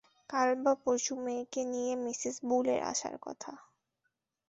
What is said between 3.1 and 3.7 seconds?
কথা।